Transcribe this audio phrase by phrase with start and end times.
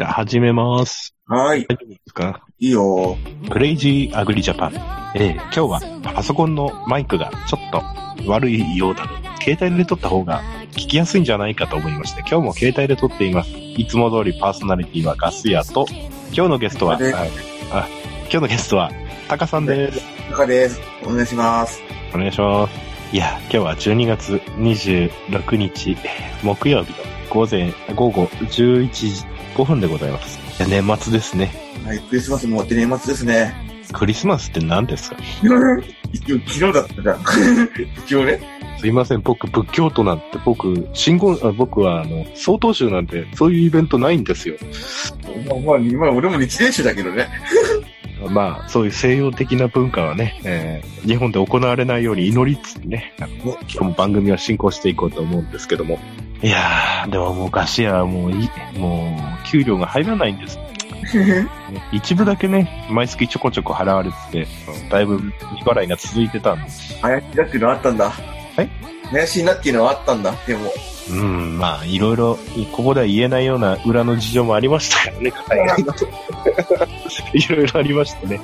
[0.00, 1.14] じゃあ始めます。
[1.26, 1.66] はい。
[1.68, 2.40] 大丈夫ですか？
[2.58, 3.18] いいよ。
[3.50, 4.72] クレイジーアグリジャパン。
[5.14, 7.82] ええ今日はパソコンのマイクがちょっと
[8.26, 10.40] 悪いようなので、携帯で撮った方が
[10.70, 13.50] 聞きやすいんじゃないかと思いまして、今日も携帯で撮っています。
[13.50, 15.84] いつも通りパーソナリティはガス屋と、
[16.32, 17.26] 今日のゲストは、であ
[17.70, 17.86] あ
[18.22, 18.90] 今日のゲストは
[19.28, 20.00] タカさんです。
[20.30, 20.80] 中です。
[21.04, 21.82] お願いします。
[22.14, 22.74] お願いします。
[23.12, 25.94] いや、今日は12月26日
[26.42, 26.96] 木曜日の
[27.28, 29.24] 午前、午後11時
[29.60, 30.38] 5分でございます。
[30.62, 31.52] いや年末ですね。
[31.84, 33.54] はい、クリスマスも終わって年末ですね。
[33.92, 35.16] クリスマスって何ですか？
[36.12, 37.20] 一応昨日だったじゃん。
[38.06, 38.40] 一応ね。
[38.78, 44.56] すいません、僕、仏教徒なんて、僕、信号、あ僕は、あの、曹洞宗なんて、そういうイベントないんですよ。
[45.46, 47.28] まあ、まあ、今俺も日蓮宗だけどね。
[48.30, 55.98] まあ、そういう西洋的な文化はね、えー日本で行われないように祈りつつね、今日も番組は進行していこうと思うんですけども。
[56.42, 60.58] いやー、でももうガシアはもういい、もう、給料が入らないんです。
[61.92, 64.48] 一部だけね、毎月ちょこちょこ払われてて、
[64.90, 67.00] だいぶ未払いが続いてたんです。
[67.00, 68.10] 怪しいなっていうのはあったんだ。
[68.10, 68.70] はい
[69.12, 70.32] 怪しいなっていうのはあったんだ。
[70.46, 70.70] でも。
[71.10, 72.38] うん、まあ、いろいろ、
[72.72, 75.94] ここでは言えないような裏の事情もありましたからね、海外の
[77.34, 78.40] いろいろありましたね。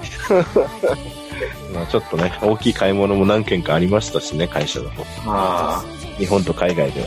[1.74, 5.04] まあちょっとね、大きい買い物も何件かありましたしね、会社の方。
[5.24, 5.84] まあ、
[6.18, 7.06] 日本と海外では、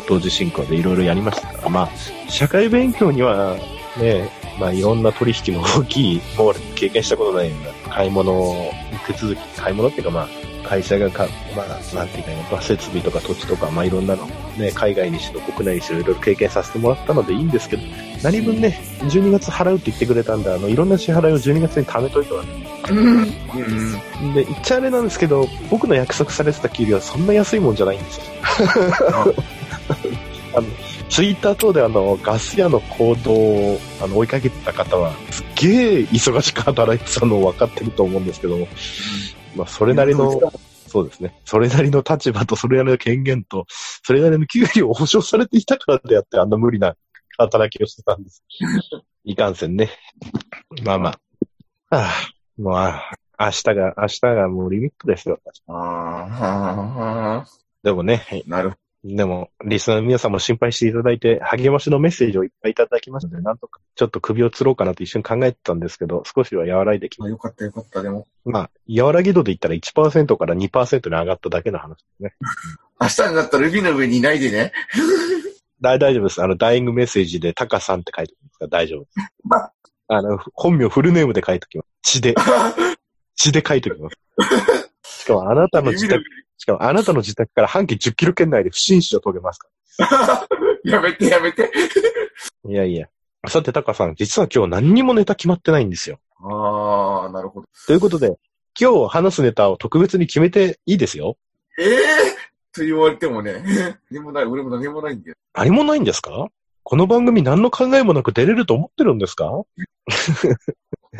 [0.00, 3.56] うん、同時進行でいろいろやりましたから、まあ、社会勉強には、
[3.96, 8.72] ね、まあいろんな取引の大きい、もう経験したことないような買い物、
[9.06, 10.28] 手続き、買い物っていうかまあ、
[10.66, 14.26] 会社がか、まあ、なんていうかね、まあ設備とか土地とか、まあいろんなの、
[14.58, 17.82] ね、海外にしろ国内にしろいろいろ経験させてもらったのでいいんですけど、
[18.22, 23.18] 何分ね、12月払うって言ってくれたんで、あの、いろんな支払いを12月に貯めといたわけうん。
[23.18, 24.34] うん。
[24.34, 28.24] で、言っちゃあれなんですけど、僕の約束されてた給料はそんな安いもんじゃないんですよ。
[30.54, 30.66] あの、
[31.08, 38.68] ツイッター等であの、ガス屋の行動をあの追いかけてた方は、すっげえ忙しく働いてたの分かってると思うんですけども、
[39.56, 40.40] まあ、それなりの、
[40.86, 41.34] そうですね。
[41.44, 43.66] それなりの立場と、それなりの権限と、
[44.04, 46.96] それなりの給料を保証されていたからであって、あんな無理な
[47.38, 48.44] 働きをしてたんです。
[49.24, 49.90] いかんせんね。
[50.84, 51.10] まあま
[51.90, 51.96] あ。
[51.96, 52.12] はあ、
[52.60, 55.38] もう、ああ明日が、明日がもうリミットですよ。
[55.68, 57.46] ああ、
[57.82, 58.76] でもね、なるほ
[59.08, 67.24] でも、リスナーの皆さんも心配していただいて、励ましのメッセージをいっぱいいただきましたので、なんとか、ちょっと首を吊ろうかなと一瞬考えてたんですけど、少しは和らいできど。
[67.24, 68.02] あよかったよかった。
[68.02, 72.34] でも、まあ、和らぎ度で言ったら1%から2%に上がっただけの話ですね。
[73.00, 74.72] 明日になったら海の上にいないでね。
[75.80, 76.42] 大大丈夫です。
[76.42, 79.16] あの、ダイイングメッセージでタカさんって書いておきますから大丈夫です。
[80.08, 81.86] あの、本名フルネームで書いておきます。
[82.02, 82.34] 血で、
[83.36, 85.22] 血で書いておきます。
[85.22, 86.22] しかもあなたの自宅、
[86.58, 89.68] しかもあなたの自宅から半径10キロ圏内で不審死を遂げますか
[90.84, 91.62] やめてやめて。
[91.62, 92.70] ら。
[92.70, 93.08] いやいや。
[93.48, 96.18] さて、タカさん、実は今日何にもネタ決まってないんですよ。
[96.40, 97.68] ああ、なるほど。
[97.86, 98.36] ということで、
[98.78, 101.36] 今日話すネタを特別に決めていいですよ。
[101.78, 101.98] ええ
[102.72, 103.62] と言われてもね、
[104.10, 105.36] 何もない、俺も何もないんだよ。
[105.54, 106.48] 何もないんですか？
[106.82, 109.46] この番組何の考えもなく出れると思ってるんですか？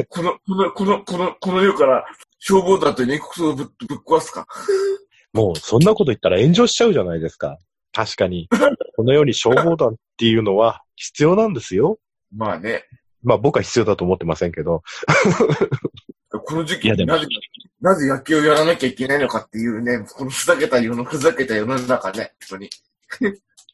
[0.08, 2.04] この、この、この、この、この世から
[2.38, 4.46] 消防団とネクソをぶっぶっ壊すか。
[5.36, 7.58] もう、そんなこと言ったら炎上しちゃうじゃないですか。
[7.92, 8.48] 確かに。
[8.96, 11.98] このように消防団っていうのは必要なんですよ。
[12.34, 12.84] まあね、
[13.22, 14.82] まあ僕は必要だと思ってませんけど。
[16.30, 17.26] この時期になぜ、
[17.80, 22.70] なぜ野球をやらなきゃいけないのかっていうね、このふざけた世の、ふざけた世の中ね、本当に。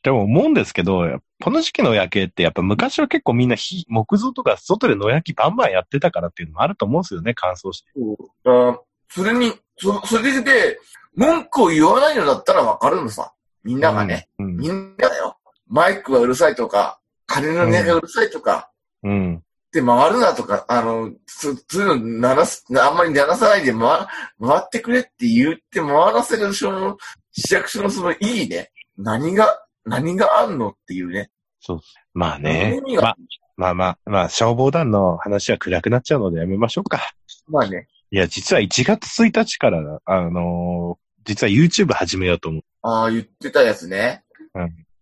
[0.03, 7.91] でも思うんですけど、この時期の夜景ってやっぱ昔は結構みんな火木造とか外で野焼きバンバンやってたからっていうのもあると思うんですよね、乾燥して。
[8.47, 10.79] あそれに、そ、それで、
[11.17, 13.33] 文句を言わないのだったらわかるのさ。
[13.65, 14.57] みんながね、うん。
[14.57, 15.37] みんなだよ。
[15.69, 18.71] マイクはうるさいとか、金の値がうるさいとか、
[19.03, 19.43] うん。
[19.73, 26.97] で回るなとか、あの、そそういうの鳴らす、あんまり鳴らさないで回、回ってくれって言って回らせるその、
[27.33, 28.71] 市役所のそのいいね。
[28.99, 31.31] 何が、何があんのっていうね。
[32.13, 33.17] まあねまあ
[33.57, 37.01] まあまあ、まあ消防団の話は暗くなっちゃうのでやめましょうか。
[37.47, 37.87] まあね。
[38.11, 42.63] いや、実は1月1日から、あのー実は YouTube 始めようと思う。
[42.83, 44.25] ああ、言ってたやつね。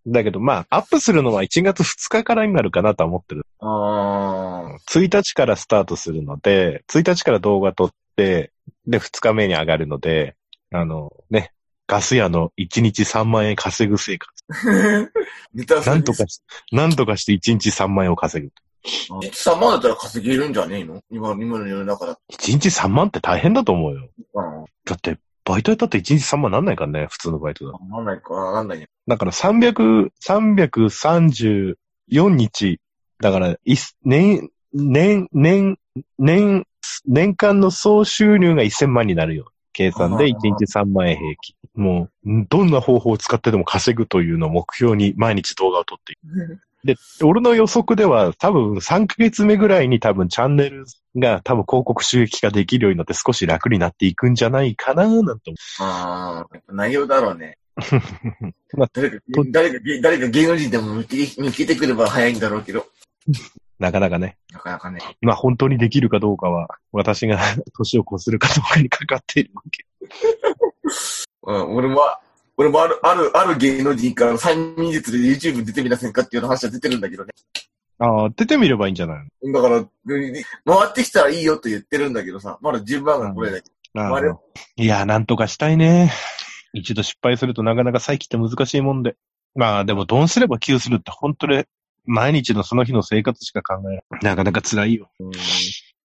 [0.07, 3.47] だけど、まあ、アップするのは1月2日からになるかなとは思ってる。
[3.61, 8.53] ああ、1日からスタートするので、1日から動画撮って、
[8.87, 10.37] で、2日目に上がるので、
[10.73, 11.53] あの、ね、
[11.87, 14.33] ガス屋の1日3万円稼ぐ生活。
[15.87, 16.41] なんとかし、
[16.73, 18.53] なんとかして1日3万円を稼ぐ。
[18.85, 21.03] 3万だったら稼げるんじゃねえの？
[21.11, 22.21] 今、今の世の中だと。
[22.33, 24.09] 1日3万って大変だと思うよ。
[24.35, 24.65] うん。
[24.85, 27.79] だって、バイトやったって1日3万なんないからね、普通のバイトだ。
[27.89, 28.89] なんないか、なんないね。
[29.07, 31.75] だから300、334
[32.29, 32.81] 日
[33.21, 35.79] だから、いす年、年、年、
[36.19, 36.67] 年、
[37.07, 39.53] 年間の総収入が1000万になるよ。
[39.73, 41.57] 計算で1日3万円平均。
[41.75, 46.61] もう、どんな方法を使ってでも稼ぐというのを目標に毎日動画を撮っている。
[46.85, 50.85] で、俺の予測では多分3ヶ月目ぐらいに多分チャンネル
[51.17, 57.59] が多分広告収益化できるようになって少し楽になっていくんじゃないかななんて思ああ、やっぱ内容だろうね。
[58.77, 62.81] まあ誰かと、誰か、誰か芸能人でも見て見つけてくれば早いんだろうけど。
[62.81, 62.85] う。
[63.79, 64.37] なかなかね。
[64.53, 65.01] なかなかね。
[65.23, 67.39] まあ本当にできるかどうかは、私が
[67.77, 69.87] 年を越するかどうかにかかっているわけ。
[71.43, 72.01] うん、俺も、
[72.61, 77.33] 俺もある、ある、ある芸能人から3人ずつで YouTube に出てみませんかっていう話は出てるんだけどね。
[77.99, 84.03] ああ、出てみればいいんじゃないだから、回ってきたらいいよと言ってるんだけどさ、まだ順番がこれだけど。
[84.03, 84.31] のあれ
[84.77, 86.13] いや、なんとかしたいね。
[86.75, 89.17] 一度失敗するとなかなか再起って難しいもんで。
[89.55, 91.65] まあでも、どうすれば急するって本当に
[92.05, 94.03] 毎日のその日の生活しか考えない。
[94.21, 95.11] なかなか辛いよ。
[95.19, 95.31] うん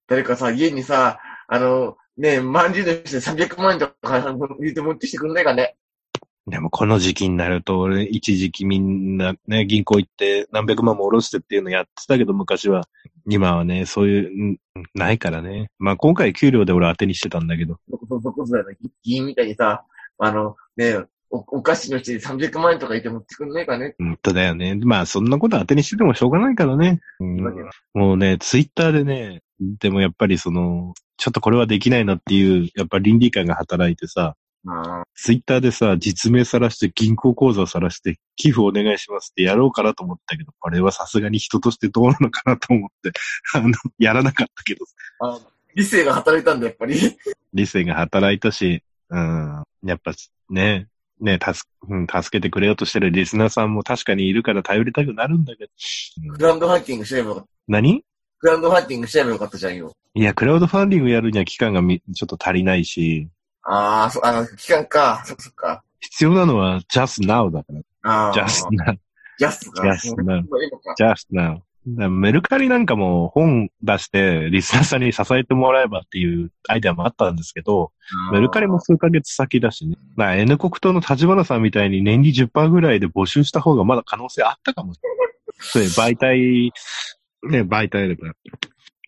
[0.07, 1.19] 誰かさ、家にさ、
[1.50, 4.22] あの、ねえ、まんじゅうの人で300万円とか
[4.62, 5.75] 言って持ってきてくんないかね。
[6.47, 12.88] でもこの時期になると、俺、一時期みんなね、銀行行って何百万も下ろしてっていうのやってたけど、昔は。
[13.27, 14.59] 今はね、そういう、ん
[14.94, 15.71] ないからね。
[15.80, 17.80] まあ今回給料で俺当てにしてたんだけど。
[17.89, 18.77] そこそこそだよね。
[19.03, 19.83] 議員みたいにさ、
[20.19, 23.95] あの、ねえ、おお菓子の人に300万円とか言って持ってくんないかね。
[23.97, 24.75] うんとだよね。
[24.75, 27.01] まあそんなこと当てにしててもしょうがないからね。
[27.19, 34.44] うんもうね、ツイッターでね、でもやっぱりその、ちょっとこれはできないなっていう、やっぱ倫理観が働いてさ、あ
[35.13, 43.12] ツイッターでさ、実名さらして銀行口座をさらして寄付お願いしますってやろうかなと思ったけど、これはさすがに人としてどうなのかなと思って、
[43.53, 44.85] あの、やらなかったけど、
[45.21, 45.39] あ
[45.75, 46.95] 理性が働いたんだ、やっぱり。
[47.53, 50.13] 理性が働いたし、うん、やっぱ
[50.50, 50.88] ね、
[51.21, 55.71] ね、助うん助けてくれようとしてるリスナーさんも確かにいるから頼りたくなるんだけど、
[56.29, 56.38] うん。
[56.38, 57.50] クラウドファンディングしちゃえばよかった。
[57.68, 58.03] 何？
[58.39, 59.91] クラウドファンディングしちゃえばよかったじゃんよ。
[60.13, 63.29] いや、クラウドファンディングやるには期間がみちょっと足りないし、
[63.65, 65.23] ああ、そ、あの、期間か。
[65.25, 65.83] そっかそっか。
[66.00, 67.81] 必要なのは just now だから。
[68.03, 68.33] ああ。
[68.33, 68.97] just now,
[69.39, 69.71] just
[70.23, 70.44] now,
[70.97, 71.62] just now.
[71.85, 77.91] メルカリなんかも本出してリスナーさんに支えてもらえばっていうアイデアもあったんですけど、
[78.31, 79.95] メルカリも数ヶ月先だしね。
[80.15, 85.35] まあ N 国党の立花さんみたいに年利10%ぐらいで募集した方がまだ可能性あったかもしれない。
[85.61, 86.71] そういう媒体、
[87.51, 88.33] ね、媒体あれば。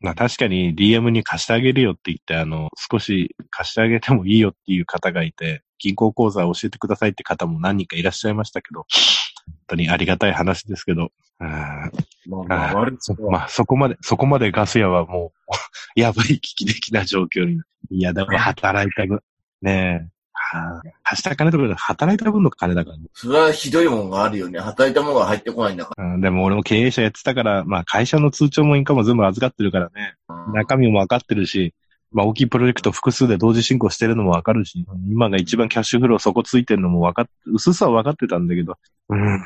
[0.01, 11.91] まあ確かに DM に貸してあげるよって言って、あの、少し貸してあげてもいいよっていう方がいて、銀行口座を教えてくださいって方も何人かいらっしゃいましたけど、本当にありがたい話ですけど、まあ
[12.27, 15.51] まあ、あー悪いそまあそこまで、そこまでガス屋はもう、
[15.99, 17.61] やばい危機的な状況に。
[17.89, 19.21] いや、でも働いた分、
[19.61, 23.05] ねえ、はあ、貸した金とかで働いた分の金だからね。
[23.13, 24.59] それはひどいもんがあるよね。
[24.59, 30.15] 働いたものが入ってこないんだかうん、でも俺も経営者やってたから、まあ会社の通帳もインカムも全部預かってるからね。
[30.27, 30.35] ら。
[30.53, 31.73] 中身も分かってるし、
[32.11, 38.77] まあ大きいプロジェクト複数で同時進行してるのも分かるし、今が一番キャッシュフロー底ついてるのも分かっ、薄さは分かってたんだけど、
[39.09, 39.43] うん、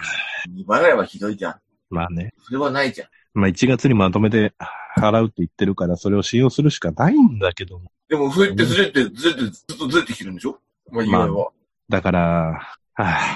[0.58, 1.56] 未払いはひどいじゃん。
[1.90, 2.34] まあね。
[2.44, 3.08] それはないじゃん。
[3.34, 4.54] まあ1月にまとめて
[4.98, 7.92] 払うって言ってるから、それを信用するしかないんだけども。
[8.10, 10.60] でも、そうやってずれて、ずれて、ずっとずれてきてるんでしょ？
[10.92, 11.52] まあ、今は。
[11.90, 12.22] だから、
[12.94, 13.36] はあ、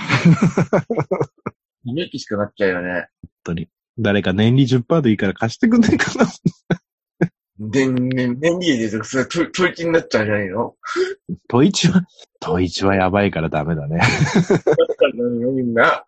[1.86, 3.08] イメージしかなっちゃうよね。
[3.22, 3.70] 本当に。
[3.98, 6.26] 誰か年利10%でいいから貸してくんないかな。
[7.58, 10.76] で、ね、年利で、それ、トトイキになっちゃうんじゃないの？
[11.48, 12.04] トイチは、
[12.42, 13.98] トイチはやばいからダメだね。
[13.98, 16.04] なっちゃうんじゃないのみんな。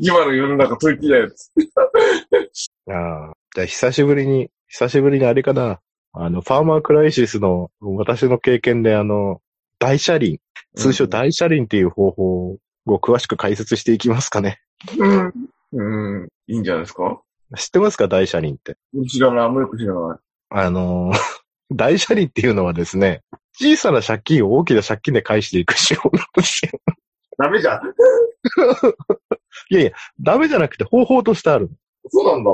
[0.00, 1.28] 今の世の中トイキだよ。
[2.88, 3.34] ああ。
[3.54, 5.80] じゃあ久しぶりに、久しぶりにあれかな。
[6.14, 9.42] あの、ファーマークライシスの私の経験であの、
[9.78, 10.38] 大車輪、
[10.76, 14.60] 通称大車輪っていう方法を詳しく解説していきますかね。
[14.98, 15.32] うん。
[15.72, 16.28] うん。
[16.46, 17.20] いいんじゃないですか？
[17.56, 18.08] 知ってますか？
[18.08, 18.76] 大車輪って。
[19.08, 19.44] 知らない。
[19.44, 20.18] あんまよく知らない。
[20.50, 21.12] あの、
[21.72, 23.22] 大車輪っていうのはですね、
[23.58, 26.72] 小さな借金を大きな借金で返していく手法なんですよ。
[27.38, 27.80] ダメじゃん。
[29.70, 29.90] いやいや、
[30.20, 31.70] ダメじゃなくて方法としてある。
[32.08, 32.50] そうなんだ。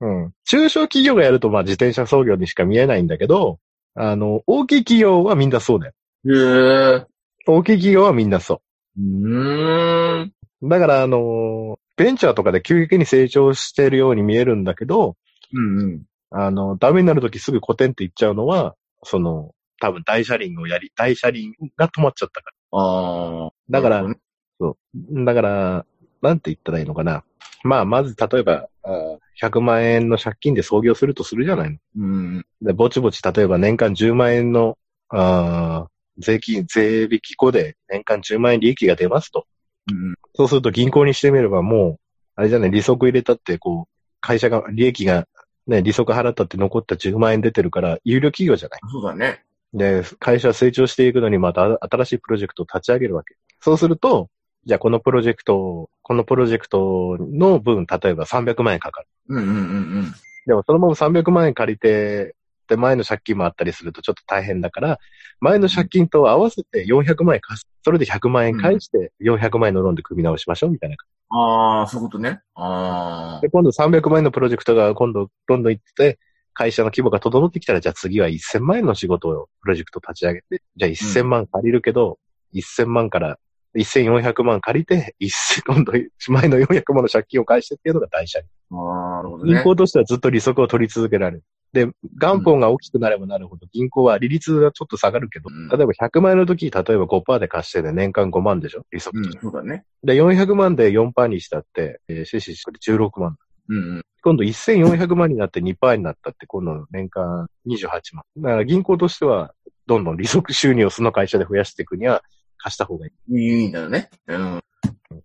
[0.00, 0.32] うん。
[0.44, 3.58] 中小企業がやると、まあ自転車操業にしか見えないんだけど、
[3.94, 5.92] あの、大きい企業はみんなそうだよ。
[6.26, 7.06] へえ。
[7.46, 8.62] 大きい企業はみんなそ
[8.96, 10.32] うーん。
[10.62, 10.68] う。
[10.68, 15.16] だから、あの、ベンチャーとかで急激に成長してるように見えるんだけど、
[15.52, 16.02] うんうん。
[16.30, 22.78] あの、ダメになるときすぐコテンって言っちゃうのは、その、多分大車輪をやり、大車輪が止まっちゃったから。
[22.78, 23.52] ああ。
[23.70, 24.04] だから
[24.58, 25.24] そう。
[25.24, 25.86] だから、
[26.22, 27.24] なんて言ったらいいのかな。
[27.62, 31.78] まあ、まず例えば、あー100万円の借金で創業するとするじゃないの。
[31.96, 32.46] うん。
[32.62, 34.78] で、ぼちぼち、例えば年間10万円の、
[35.08, 39.46] あー税金、税引き後で年間10万円利益が出ますと。
[39.90, 40.14] うん。
[40.34, 42.00] そうすると銀行にしてみればもう、
[42.36, 45.26] あれじゃない、利息入れたって、こう、会社が、利益が
[45.66, 48.80] ね、利息払ったって残った10万円出てるから、有料企業じゃない。
[48.90, 49.44] そうだね。
[49.72, 53.36] で、会社成長していくのにまた新しいプロジェクトを立ち上げるわけ。
[53.60, 54.28] そうすると、
[54.66, 59.08] じゃあこのプロジェクト、このプロジェクトの分、例えば300万円かかる。
[59.28, 59.58] うんうんうんう
[60.02, 60.14] ん。
[60.46, 62.34] でもそのまま300万円借りて、
[62.68, 64.98] で、前の借金もあったりするとちょっと大変だから、
[65.40, 67.68] 前の借金と合わせて400万円貸す。
[67.82, 70.96] それで100万円返して、400万円のローンで組み直しましょう、みたいな。
[71.30, 72.40] ああ、そういうことね。
[72.54, 73.40] ああ。
[73.42, 76.18] で、今度300万円のプロジェクトが今度どんどん行って、
[76.54, 82.18] 会社の規模が整ってきたら、じゃあ次は1000万円の仕事を、プロジェクト立ち上げて、じゃあ1000万借りるけど、
[82.54, 83.38] 1000万から
[83.76, 85.92] 1400万借りて、1000、 今度
[86.28, 89.62] 前の400万の借金を返してっていうのが大借ああ、なるほど銀ね。
[89.62, 91.44] 行としてはずっと利息を取り続けられる。
[91.74, 91.88] で、
[92.20, 98.86] 元本が大きくなればなるほど、銀行は利率がちょっと下がるけど、うん例えば100万円の時、例えば5%で貸してね、年間5万でしょ？
[98.92, 99.18] 利息。
[99.18, 99.84] うん、そうだね。
[100.04, 103.36] で、400万で4%にしたって、えー、ししこれ16万。
[103.68, 104.04] うんうん。
[104.22, 108.24] 今度1400万になって2%になったって、今度年間28万。
[108.38, 109.52] だから銀行としては、
[109.86, 112.22] どんどん利息収入をその会社で増やしていくには、
[112.56, 113.34] 貸した方がいい。
[113.36, 114.10] いいんだよね。
[114.28, 114.62] うん。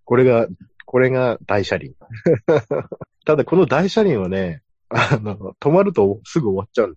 [0.04, 0.48] これが、
[0.86, 1.94] これが大車輪。
[3.26, 6.96] ただ、この大車輪はね、あの、止まるとすぐ終わっちゃうん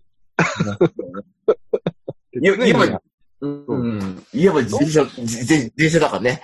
[2.41, 3.01] いや、 常に言えば、
[3.41, 4.23] うん、うん。
[4.33, 6.41] 言えば自転車、自自転車だからね。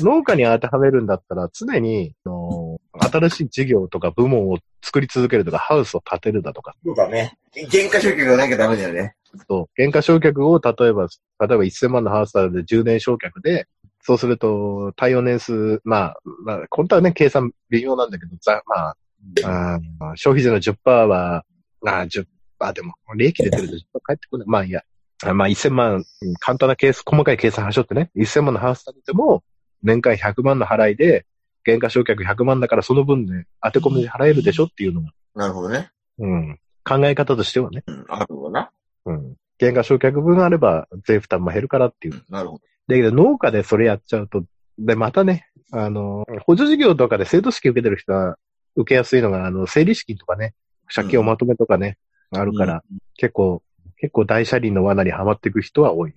[0.00, 2.80] 農家に当てはめるんだったら、常に、あの
[3.12, 7.38] 新しい事業とか部門を作り続けるとか、ハウスを建てるだとか、そうだね。
[7.70, 9.14] 原価償却がなきゃダメだよね。
[9.48, 13.66] そう、原価償却を例えば、例えば1000万のハウスだで10年償却で、
[14.02, 18.96] そうすると、耐用年数、まあ、まあ、本当はね、計算微妙なんだけど、ざまあ、
[19.44, 21.44] あー消費税の10%は、
[21.84, 22.26] あー、10%、
[22.60, 24.48] あ、でも、利益出てると10%返ってこない。
[24.48, 24.82] まあいいや。
[25.24, 29.42] あまあ1000万、うん簡単なケース、細かい計算はしょってね、1000万のハウス建てても、
[29.82, 31.26] 年間100万の払いで、
[31.64, 35.90] 原価償却100万だからその分で当て込みで払えるでしょっていうのが、なるほどね。
[36.18, 36.58] うん。
[36.84, 37.84] 考え方としてはね。
[37.86, 38.70] うん、あるほどな。
[39.06, 39.36] うん。
[39.60, 42.18] 原価償却分あれば税負担も減るからっていうう。
[42.18, 42.62] ん、なるほど。
[42.88, 44.44] だけど農家でそれやっちゃうと、
[44.78, 48.36] で、またね、あの、補助事業とかで制度資金受けてる人は
[48.78, 50.54] 受けやすいのが、あの、整理資金とかね、
[50.94, 51.98] 借金をまとめとかね、
[52.30, 52.82] あるから、
[53.16, 53.62] 結構、
[53.96, 56.14] 結構大車輪の罠にはまっていく人は多い。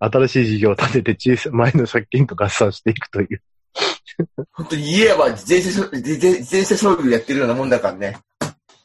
[0.00, 3.42] 新しい事業を立てて小さい、前の借金と合算していくという。
[4.52, 8.18] 本当に言えば自転車、自転車商業やってるようなもんだからね。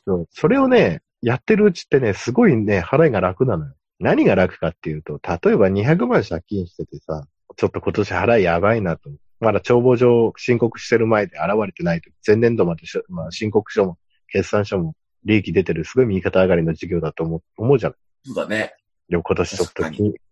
[0.05, 3.73] そうそれをね、やってるうちってね、すごいね、払いが楽なのよ。
[3.99, 9.09] 何が楽かっていうと、例えば200万借金しててさ、ちょっと今年払いやばいなと。
[9.39, 12.09] まだ帳簿上申告してる前で現れてないと。
[12.25, 17.97] 前年度までまあ、申告書も、決算書も、利益出てる、すごい右肩上がりの事業だと思う、思うじゃない。
[18.23, 18.75] そうだね。
[19.09, 19.83] でも今年ちょっと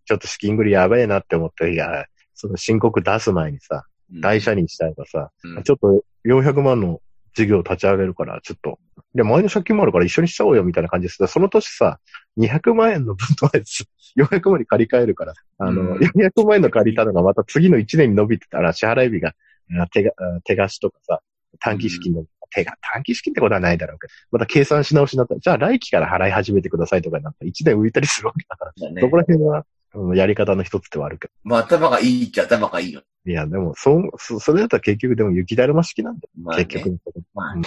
[0.06, 7.02] ちょっと資金繰りやばいなって思って、いや、その申告出す前にさ、うん大社にしちゃえばさ、うんちょっと400万の
[7.34, 8.80] 事業を立ち上げるから、ちょっと、
[9.16, 11.28] で、前の借金もあるから一緒にしちゃおうよみたいな感じです。
[11.28, 12.00] その年さ、
[12.38, 13.52] 200万円の分とは
[14.18, 15.98] 400 万に借り換えるから、あの、うん。
[15.98, 19.34] 400万円の借りたのがまた次の1年に伸びてたら支払い日が、
[19.80, 21.22] あ手が、あ手貸しとかさ、
[21.60, 29.02] 短期資金の、手が、短期資金ってことはないだろうけど、また計算し直しになったら、じゃあ来期から払い始めてくださいとかになったら1年浮いたりするわけだから、だね。
[29.02, 29.64] そこら辺は、うん
[30.16, 33.02] やり方の一つではあるけまあ頭がいいっちゃ頭がいいよ。
[33.26, 33.32] ど。
[33.32, 36.30] いや、でも、そう、そそれだったら結局でも雪だるま式なんだよ。
[36.42, 37.24] まあね、結局のところ。
[37.34, 37.62] まあうん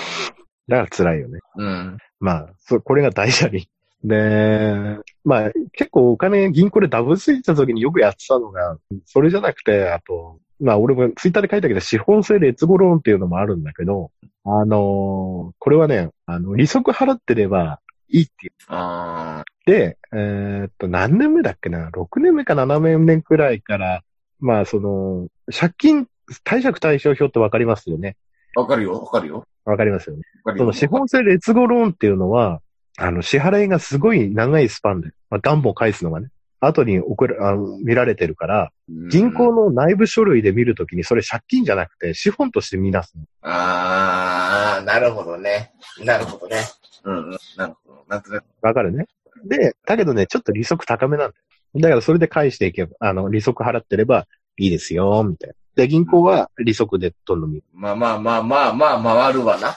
[0.69, 1.39] だから辛いよね。
[1.57, 1.99] うん。
[2.19, 3.67] まあ、そう、これが大車輪。
[4.03, 14.11] で、まあ、結構お金銀行でダブついた時によくやってたのが、それじゃなくて、あと、まあ、俺もツイッターで書いたけど、資本性劣後ローンっていうのもあるんだけど、
[14.45, 18.53] あのーこれはね、あの、利息払ってればいいっていう。
[18.69, 24.03] あで、えーっと、何年目だっけな ?6 年目か7年くらいから、
[24.39, 26.07] まあ、その、借金、
[26.45, 28.17] 貸借対照表ってわかりますよね？
[28.57, 29.47] あ、わかるよ、わかるよ。
[29.65, 30.23] わかりますよね。
[30.47, 30.57] よ。
[30.57, 32.61] その資本性劣後ローンっていうのは、
[32.99, 36.29] あの、支払いがすごい長いスパンで、まあ、元本返すのがね、
[36.61, 43.25] 後に送る、あの、見られてるから、うん銀行の内部書類で見るときにそれ借金じゃなくて資本として見出すの。
[43.43, 45.73] ああ、なるほどね。
[46.05, 46.59] なるほどね。
[47.05, 47.39] うん、うん。
[47.57, 48.05] なるほど。
[48.09, 48.45] なんとなく。
[48.63, 49.07] わかるね。
[49.45, 51.81] で、だけどね、ちょっと利息高めなんだよ。
[51.81, 54.27] だからそれで返していけば、あの、利息払ってれば
[54.57, 55.55] いいですよ、みたいな。
[55.77, 57.65] で、銀行は利息でどんどん見る。
[57.75, 59.77] まあまあまあまあまあ、回るわな。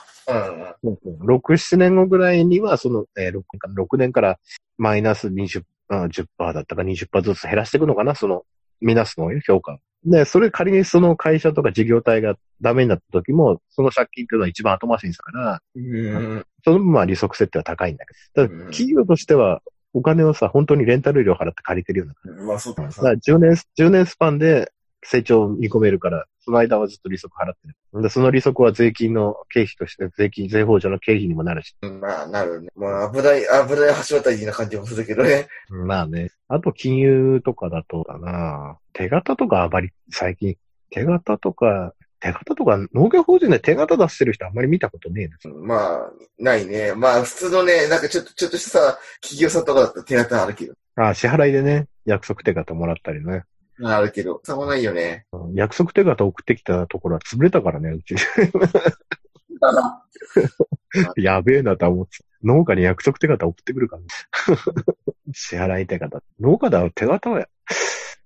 [0.83, 1.27] うんうん。
[1.27, 4.39] 6、7年後ぐらいには、その、えー 6, 年から6年から
[4.77, 8.43] マイナス20、あ10%だったか20%ずつ減らしていくのかな、その、
[8.79, 10.11] 見なすのよ、評価を。
[10.11, 16.45] で、それ仮にその会社とか事業体がダメになった時も、その借金っていうのは一番後回しにしたから、うん。
[16.63, 18.47] その分まあ利息設定は高いんだけど。
[18.47, 19.61] ただうん企業としては、
[19.93, 22.43] お金をさ、本当にレンタル料払って借りてるような。
[22.43, 24.71] まあそうだだから10年、10年スパンで
[25.03, 28.01] 成長を見込めるから、その間はずっと利息払ってる。
[28.01, 31.75] で、その利息は税金の経費として、税金、税法上の経費にもなるし。
[31.81, 32.69] うんまあ、なるね。
[32.75, 35.47] まあ、危ない、危ない橋渡りな感じもするけどね。
[35.69, 36.31] まあね。
[36.47, 40.55] あと、金融とかだとだな手形とかあまり最近、
[40.89, 45.47] 手形とか、手形とか、農業法人で手形出してる人あんまり見たことねえです。
[45.47, 46.93] まあ、ないね。
[46.93, 50.73] まあ、普通のね、なんかちょっと、ちょっとしたさ、企業さんとかだったら手形あるけど。
[50.95, 53.43] あ支払いでね、約束手形もらったりね。
[53.83, 55.25] あるけど、さもないよね。
[55.31, 58.15] うん約束手形送ってきたところは潰れたからね、うち。
[61.17, 62.25] やべえなとは思ってた。
[62.43, 64.07] 農家に約束手形送ってくるから、ね、
[65.33, 66.21] 支払い手形。
[66.39, 67.45] 農家だ手形は、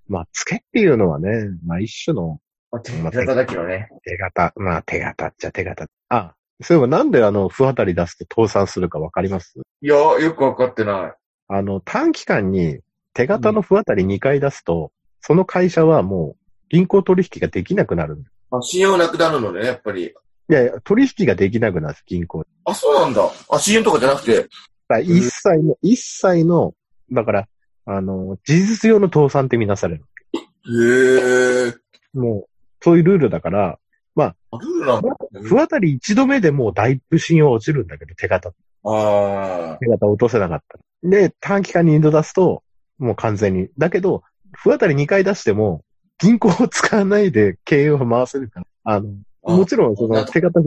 [0.06, 2.92] まあ、付けっていうのはね、まあ一種のまあ、手
[3.24, 3.88] 形だけどね。
[4.04, 5.88] 手形、まあ手形っちゃ手形。
[6.08, 9.54] あ、そういえばなんであの、不当たり出すと倒産するかわかります？
[9.80, 11.14] いや、よくわかってない。
[11.48, 12.80] あの、短期間に
[13.12, 14.92] 手形の不当たり2回出すと、
[15.26, 18.32] その会社はもう銀行取引ができなくなるんです。
[18.50, 20.04] あ、信用なくなるのね、やっぱり。
[20.04, 22.44] いやいや、取引ができなくなるんです、銀行。
[22.64, 23.22] あ、そうなんだ。
[23.48, 24.48] あ、信用とかじゃなくて。
[24.86, 26.74] だ一切の、一切の、
[27.10, 27.48] だから、
[27.86, 30.04] あの、事実上の倒産ってみなされる。
[30.34, 31.74] へえ。
[32.12, 32.48] もう、
[32.82, 33.78] そういうルールだから、
[34.16, 35.08] あルールなんだ。
[35.42, 38.52] 不当たり一度目でもうだいぶ信用落ちるんだけど、手形。
[38.84, 41.10] あ手形落とせなかったら。
[41.10, 42.62] で、短期間に2度出すと、
[42.98, 43.68] もう完全に。
[43.78, 44.22] だけど、
[44.56, 45.82] 不当たり2回出しても、
[46.18, 48.66] 銀行を使わないで経営を回せるから。
[48.84, 49.08] あの、
[49.44, 49.56] あ。
[49.56, 50.60] もちろん、その手形、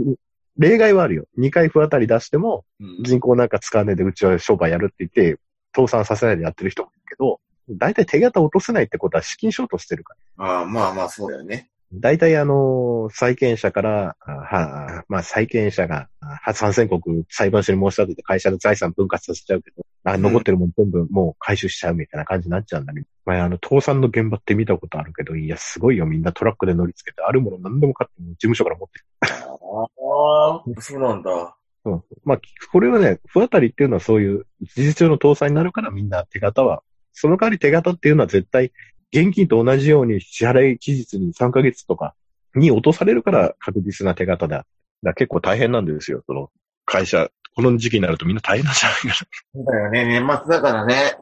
[0.58, 1.26] 例外はあるよ。
[1.38, 5.40] 2回不当たり出しても、うん銀行なんか使わないでうちは商売やるって言って、
[5.76, 7.40] 倒産させないでやってる人もいるけど、
[7.70, 10.62] 大体手形落とせないってことは資金ショートしてるから。
[10.62, 11.70] あまあまあ、そうだよね。
[11.94, 20.22] 大体あの、債権者から、あは、まあ債権者が、あ参戦国裁判所に申し立てて会社の財産分割させちゃうけど、あうん。
[20.22, 31.58] 残ってるもん全部もう回収しちゃうみたいな感じになっちゃうんだけど、まああの、倒産の現場って見たことあるけど、いや、すごいよ、みんなトラックで乗り付けて、あるもの何でも買っても事務所から持ってああ、そうなんだ。
[31.86, 32.04] うん。
[32.26, 32.42] まあ、
[32.72, 38.72] これはね、不当たりっていうのはそういう事実上の倒産になるからみんな手形は、その代わり手形っていうのは絶対
[39.14, 42.14] 現金と同じように支払い期日に3ヶ月とか
[42.56, 44.66] に落とされるから確実な手形だ。
[45.04, 46.50] だ結構大変なんですよ、その
[46.86, 47.30] 会社。
[47.56, 49.14] この時期になるとみんな大変なんじゃないかな。
[49.14, 50.06] そうだよね。
[50.06, 51.16] 年末だからね。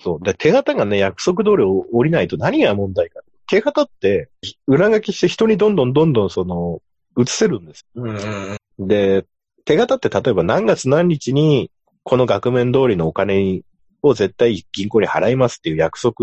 [0.00, 0.24] そう。
[0.24, 3.20] で、手形がね、約束通り降りないと何が問題か。
[3.46, 4.30] 手形って
[4.66, 6.80] 裏書きして人にどんどんどんどんその、
[7.16, 7.86] 移せるんです。
[7.94, 8.88] うん。
[8.88, 9.24] で、
[9.64, 11.70] 手形って例えば何月何日に
[12.02, 13.62] この額面通りのお金
[14.08, 16.14] を絶対銀行に払いますっていう約束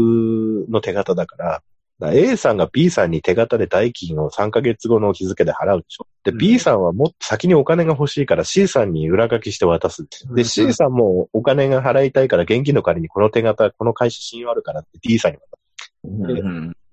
[0.69, 1.63] の手形だから、
[1.99, 6.07] だから A さんが B さんに手形で代金を3ヶ月後の日付で払うでしょ。
[6.23, 10.07] で、うん B さんはもっと先にお金が欲しいから C さんに裏書きして渡す。
[10.33, 15.61] で、C さんもお金が払いたいから現金の代わりにこの手形、この会社信用あるからって D さんに渡す。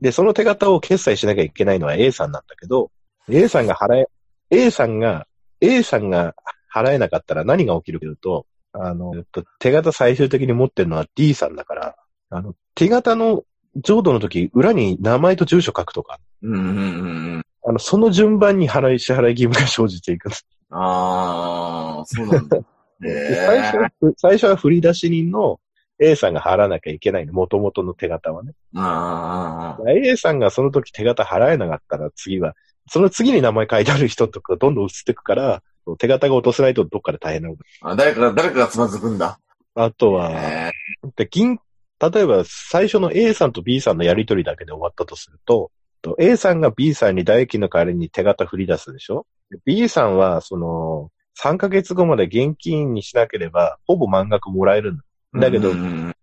[0.01, 2.91] で、その手形を決済しなきゃいけないのは A さんなんだけど、
[3.29, 4.07] A さんが払え、
[4.51, 5.27] A さんが、
[5.61, 6.35] A さんが
[6.73, 11.97] 払えなかったら何が起きるかというと、あの、えっと手形最終的に持ってるのは D さんだから、
[12.31, 13.45] あの、手形の
[13.77, 17.43] 浄土の時、裏に名前と住所書くとか、うんうんうんうん。
[17.67, 20.31] あの、その順番に払い、支払い義務が生じていく。
[20.71, 22.59] ああ、そうなんだ。
[22.59, 22.61] へ
[23.01, 23.79] で最初え。
[23.79, 25.61] は、最初は振り出し人の
[26.01, 28.53] A さんが払わなきゃいけないの、元々の手形はね。
[28.77, 32.55] ああ、A さんがその時手形払えなかったら次は、
[32.89, 35.63] その次に名前書いてある人とかどんどん移っていくから、
[35.97, 39.39] 手形が落とせないとどっかで大変なこあ誰かが、誰かがつまずくんだ。
[39.75, 39.83] と。
[39.83, 40.73] あとは、へ
[41.17, 41.59] で、銀、
[42.01, 45.71] 例えば最初の A さんと B さんのやりとりだけで終わったとすると、
[46.03, 49.27] と A さんが B さんに代金の代わりに手形振り出すでしょ？
[49.51, 54.97] で ?B さんは、その、3ヶ月後まで現金にしなければ、ほぼ満額もらえるん
[55.41, 55.51] だ。
[55.51, 55.73] けど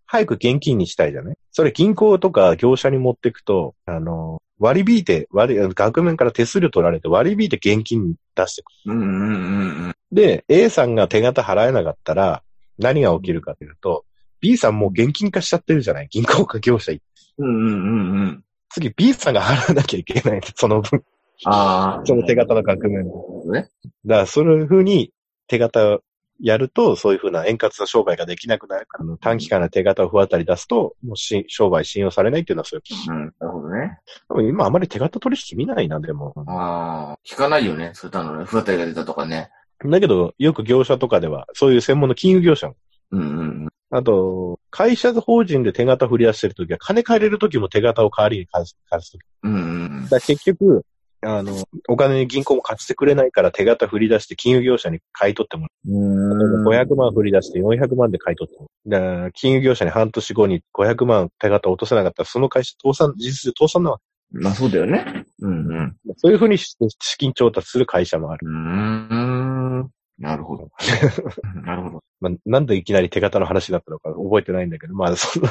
[0.07, 1.35] 早く現金にしたいじゃない？
[1.51, 9.89] それ銀行とか業者に持っていくと、あの、割り引いて、割り、額面から手数料取られて割り引いて現金出してくうんうんうんうん。
[9.89, 9.95] る。
[10.11, 12.43] で、A さんが手形払えなかったら、
[12.77, 14.05] 何が起きるかというと、
[14.41, 16.07] B さんもう現金化しちゃってるじゃない？
[16.09, 17.11] 銀行か業者行って。
[17.39, 18.43] うんうんうんうん。
[18.69, 20.41] 次 B さんが払わなきゃいけない。
[20.55, 21.03] その分、
[21.45, 22.05] ああ。
[22.05, 23.61] その手形の額面で。
[23.61, 23.69] ね。
[24.05, 25.11] だから、そういう風に
[25.47, 25.99] 手形
[26.41, 33.11] やると、そういう風な円滑な商売ができなくなるから、短期間の手形を不当たり出すと、もうし商売信用されないっていうのはそういう。
[33.11, 33.33] うん。
[33.39, 33.99] なるほどね。
[34.27, 36.33] 多分今あまり手形取引見ないな、でも。
[36.47, 37.19] ああ。
[37.25, 37.91] 聞かないよね。
[37.93, 38.45] そういったのね。
[38.45, 39.49] 不当たりが出たとかね。
[39.83, 42.75] だけど、よく業者とかでは、そういう専門の金融業者も。
[43.11, 48.77] うんうんあと、会社法人で手形振り出してるときは、金借りるときも手形を代わりに返す。
[48.89, 49.53] 返す時うん。
[49.53, 50.83] うんうんだ結局、
[51.25, 56.63] あの、お金に銀行も貸してくれないから手形振り出して金融業者に買い取ってもうん。
[56.63, 56.85] らう。
[56.85, 59.31] 500万振り出して400万で買い取ってもらう。
[59.33, 64.03] 金融業者に半年後に500万手形落とせなかったら、その会社倒産、事実上倒産なわけ。
[64.31, 65.25] まあそうだよね。
[65.39, 65.95] うんうん。
[66.17, 66.75] そういうふうに資
[67.17, 68.47] 金調達する会社もある。
[68.47, 69.89] うーん。
[70.17, 70.69] なるほど。
[71.65, 72.03] なるほど。
[72.21, 75.47] まあ、なんでいきなり手形の話だったのか覚えてないんだけど、まあ、その、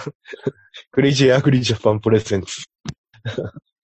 [0.90, 2.64] Crazy Agri Japan presents。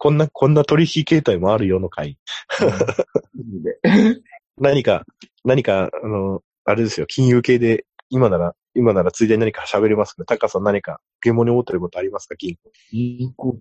[0.01, 2.17] こんな、こんな取引形態もあるよの回。
[4.59, 5.05] 何か、
[5.45, 12.35] 何か、あの、あれですよ、金融系で、今なら、今ならついでに何か喋れますかタカさん何か疑問に思ってることありますか？
[12.37, 12.71] 銀行。
[12.91, 13.53] 銀行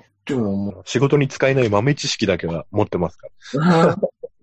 [0.00, 0.04] か。
[0.26, 3.28] でも仕事に使えない豆知識だけは持ってますか？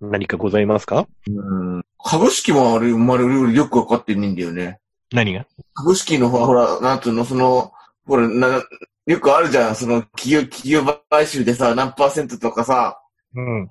[0.10, 1.06] 何かございますか？
[1.28, 1.84] うん。
[2.02, 4.78] 株式もあれ、生まれるよくわかってないんだよね。
[5.12, 5.46] 何が？
[5.74, 7.72] 株式のほら、ほら、なんつうの、その、
[8.06, 8.62] ほら、な、
[9.06, 13.00] よくあるじゃん、その、企業、企業買収でさ、何パーセントとかさ、
[13.34, 13.68] うん。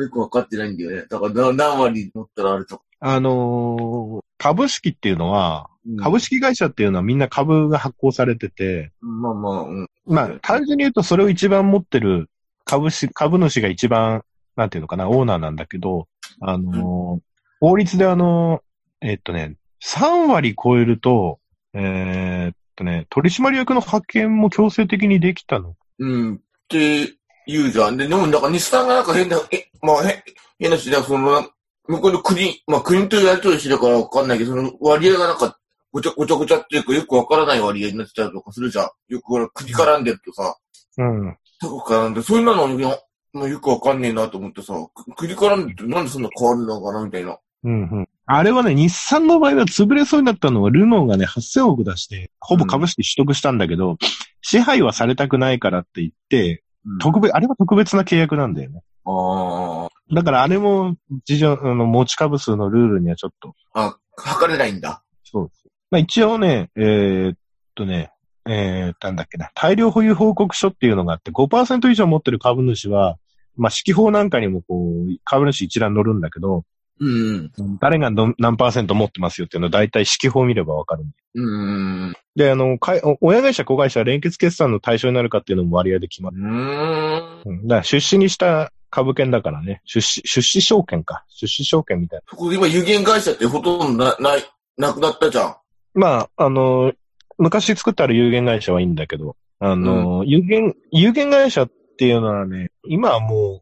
[0.00, 1.06] よくわかってないんだよね。
[1.08, 2.84] だから、な何割持ったらあるとか。
[3.00, 9.88] あのー株式っていうのは、株式、式会社っていうのはみんな株が発行されてて、まあまあ、うん。
[10.04, 12.28] まあ、単純に言うとそれを一番持ってる
[12.64, 14.24] 株式、株主が一番、
[14.56, 16.08] なんていうのかな、オーナーなんだけど、
[16.40, 17.22] あのー
[17.60, 21.38] 法律であのーえっとね、3割超えると、
[21.74, 25.76] えーっとね、取締役の派遣も強制的にできたの？
[25.98, 26.34] うん。
[26.34, 27.14] って
[27.46, 27.96] 言うじゃん。
[27.96, 30.22] で、でも、なんか日産がなんか変な、え、まあ、へ
[30.58, 31.48] 変な人だ、その、
[31.88, 35.58] 向こうの国、まあ国とやりとりしてるからわかんないけど、その割合がなんか、
[35.92, 38.90] ごちゃごちゃごちゃっていうか、よくわからない割合になってたりとかするじゃん。
[39.08, 40.56] よくほら、国絡んでるとさ、
[40.98, 41.36] うん。
[41.60, 42.98] タコ絡んで、そういうのの、いや
[43.32, 47.38] もうよくわかんねえなと思ってさ、く国絡んでてなんでそんな変わるのかなみたいな。
[47.64, 48.08] うんうん。
[48.34, 53.98] あれはね、日産の場合は潰れそうになったのは、ルノーがね、8000億出して、ほぼ株式取得したんだけど、
[54.40, 56.64] 支配はされたくないからって言って、
[56.98, 58.80] 特別、あれは特別な契約なんだよね。
[59.04, 65.02] あだからあれも、事情、あの、持ち株数のルールにはちょっと、あ、あ、測れないんだ。
[65.24, 65.64] そうです。
[65.90, 67.36] まあ一応ね、えーっ
[67.74, 68.12] とね、
[68.48, 73.18] えー、なんだっけな、大量保有報告書っていうのがあって、5%以上持ってる株主は、
[73.56, 76.64] まあ、指揮法なんかにもこう、株主一覧載るんだけど、
[77.02, 77.78] うん。
[77.80, 81.04] 誰がど何パーセント持ってますよっていうのは大体指揮法を見ればわかる。
[81.34, 82.14] うん。
[82.36, 86.36] で、あの、かいお親会社、子会社、連結決算の対象になるかっていうのも割合で決まる。
[86.38, 87.42] うーん。
[87.44, 91.24] うんだから出資にした株券だからね、出資、出資証券か。
[91.28, 92.24] 出資証券みたいな。
[92.30, 94.44] そこ今有限会社ってほとんどな、ない、
[94.76, 95.56] なくなったじゃん。
[95.94, 96.92] まあ、あの、
[97.38, 103.61] 昔作ってある有限会社はいいんだけど、あの、有限、有限会社っていうのはね、今はもう、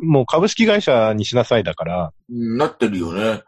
[0.00, 3.42] もう株式会社にしなさいだから、うん、なってるよね。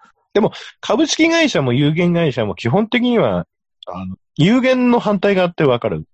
[0.80, 3.46] 株式会社も有限会社も基本的には、
[3.86, 6.04] あの、有限の反対があってわかる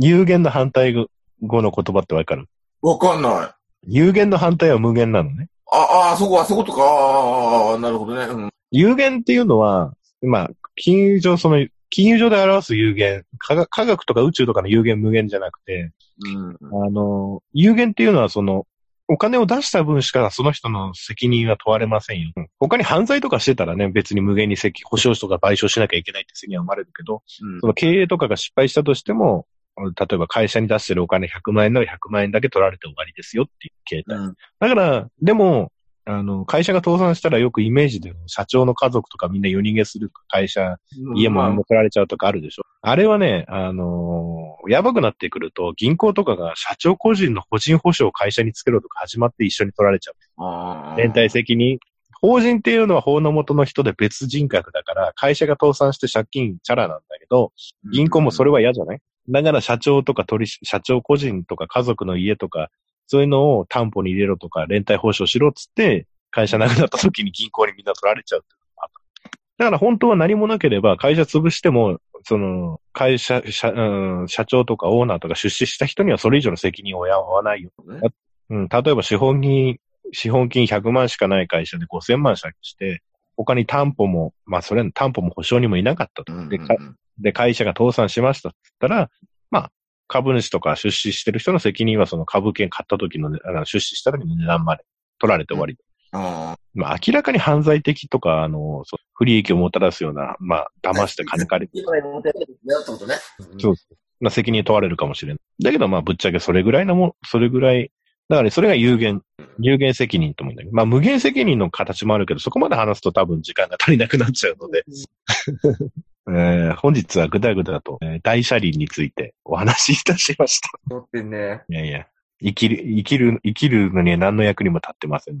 [0.00, 2.46] 有限の反対語の言葉ってわかる
[2.82, 3.54] わかんな
[3.84, 3.92] い。
[3.92, 5.48] 有限の反対は無限なのね。
[5.70, 8.24] あ、あ、そこは、そことか、ああ、なるほどね。
[8.24, 8.50] うん。
[8.70, 15.92] 有限っていうのは、まあ、金融上、その、金融上で表す有限、科学科学とか宇宙とかの有限無限じゃなくて、
[16.34, 16.84] うん。
[16.86, 18.66] あの、有限っていうのはその、
[19.12, 22.32] お金を出した分しかその人の責任は問われませんよ。
[22.60, 27.24] 他に犯罪とかしてたらね、別に無限に責、保証とか賠償しなきゃいけないって責任は生まれるけど、
[27.60, 29.46] その経営とかが失敗したとしても、
[29.76, 34.16] 例えば会社に出してるお金100万円なら100万円だけ取られて終わりですよっていう形態。
[34.16, 34.34] うん。
[34.60, 35.72] だから、でも、
[36.04, 40.76] あの、会社が倒産したらよくイメージで社長の家族とかみんな夜逃げする会社、
[41.16, 42.62] 家も何も取られちゃうとかあるでしょ。
[42.80, 50.96] あれはね、あのーやばくなってくると、銀行とかが社長個人の個人保証を会社につけろとか始まって一緒に取られちゃう。
[50.98, 51.78] 連帯責任。
[52.22, 57.52] 法人っていうのは法の元の人で別人格だから、会社が倒産して借金チャラなんだけど、
[57.92, 59.00] 銀行もそれは嫌じゃない？
[59.28, 62.68] だから社長とか取り、社長個人とか家族の家とか、
[63.06, 68.90] そういうのを担保に入れろとか、連帯保証しろっつって、会社なくなった時に銀行にみんな取られちゃうっていうのがあっ
[69.24, 69.30] た。
[69.58, 77.70] だから本当は何もなければ、会社潰しても、その、会社、社、うん、社長とかオーナーとか出資した人にはそれ以上の責任を負わないよ。
[77.86, 78.10] ね
[78.50, 79.78] うん、例えば資本金、
[80.12, 83.02] 資本金100万しかない会社で5000万借して、
[83.36, 86.48] 他に担保も、まあそれ担保も保証にもいなかったと。
[86.48, 86.76] で、か
[87.18, 89.10] で会社が倒産しましたって言ったら、
[89.50, 89.72] まあ、
[90.08, 94.84] 株主とか出資してる人の責任はその株券買った時の、ね、あの出資した時の値段まで
[95.18, 95.78] 取られて終わり。
[96.12, 102.40] あまあ明らかに犯罪的とか、あの、そう不利益をもたらすような、まあ、騙して金借り、今の問題だ
[102.80, 103.14] ったことね。
[103.58, 103.74] そう
[104.20, 105.40] まあ責任問われるかもしれない。
[105.62, 107.90] だけどまあぶっちゃけそれぐらいのも、それぐらい、
[108.28, 109.22] だからそれが有限、
[109.58, 114.84] 有限責任と思うんだけど、まあ無限責任の形もあるけど、そこまで話すと多分時間が足りなくなっちゃうので、
[116.28, 120.68] えー本日はぐだぐだと、えー大車輪についてお話しいたしました。
[120.88, 121.62] 乗ってんね。
[121.68, 122.06] いやいや、
[122.42, 125.40] 生きる、生きる、生きるのには何の役にも立ってません。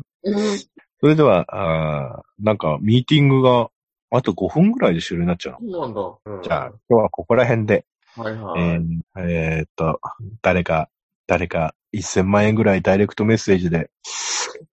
[1.00, 3.70] それでは、あーなんかミーティングが
[4.10, 5.72] あと5分ぐらいで終了になっちゃうの。
[5.72, 5.82] そう
[6.26, 6.42] なんだ。
[6.42, 7.86] じゃあ、今日はここら辺で、
[8.16, 8.62] あ、はいはい。
[8.62, 10.00] えーえーっと、
[10.42, 10.88] 誰か、
[11.26, 13.90] 誰か1000万円ぐらいダイレクトメッセージで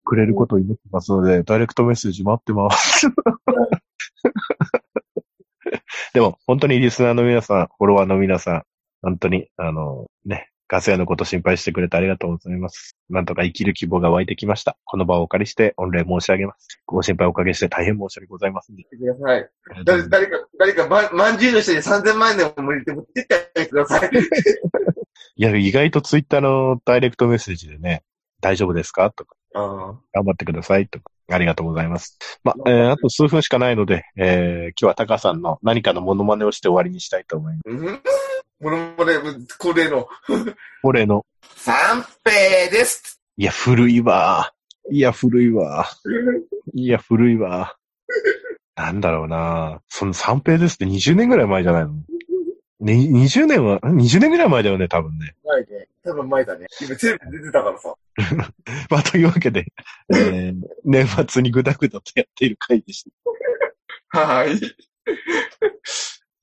[0.03, 3.07] くれることを祈ってますので、ダイレクトメッセージ待ってます。
[6.13, 8.63] でも、本当にリスナーの皆さん、フォロワーの皆さん、
[9.01, 12.97] 本当に、あの、ね、ガス屋のこと心配してくれてありがとうございます。
[13.09, 14.77] なんとか生きる希望が湧いてきました。
[14.85, 16.81] この場をお借りして、御礼申し上げます。
[16.85, 19.49] ご心配おかけして大変申し訳ございませんでしください。
[19.75, 19.83] た。
[19.85, 24.09] 誰誰か、誰か、ま、まんじゅうの人に3000万円でも無理で持ってってあげてください。
[25.37, 28.03] いや、意外とツイッターのダイレクトメッセージでね、
[28.41, 29.11] 大丈夫ですか？
[29.11, 32.17] とか、あ頑張ってくださいとか、ありがとうございます。
[32.43, 38.16] ま、えーあと数分しかないので、えー今日はタカさんの何かのモノマネをして終わりにしたいと思います。
[38.61, 39.13] うんものまね、
[39.59, 40.07] 恒例の、
[40.81, 43.19] これの、三平です。
[43.37, 44.51] いや、古いわ。
[44.91, 45.85] いや、古いわ。
[46.73, 47.75] いや、古いわ。
[48.75, 51.93] なんだろうなその三平ですって20年ぐらい前じゃないの？
[52.79, 55.35] ね、20年は、ん20年ぐらい前だよね、多分ね。
[55.43, 55.87] 前ね。
[56.03, 56.67] 多分前だね。
[56.81, 57.95] 今テレビ出てたからさ。
[58.89, 59.65] まあ、というわけで、
[60.13, 63.03] えー年末にぐだぐだとやっている回でし
[64.11, 64.17] た。
[64.35, 64.57] はい。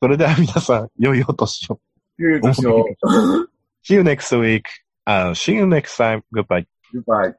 [0.00, 1.80] それでは皆さん、良いお年を。
[2.18, 3.48] you,
[3.82, 4.66] See you next week.
[5.06, 6.22] Uh, see you next time.
[6.32, 6.66] Goodbye.
[6.92, 7.34] Goodbye.